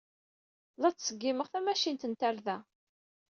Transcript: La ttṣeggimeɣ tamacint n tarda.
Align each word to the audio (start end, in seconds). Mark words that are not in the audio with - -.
La 0.81 0.89
ttṣeggimeɣ 0.91 1.47
tamacint 1.49 2.07
n 2.07 2.13
tarda. 2.19 2.57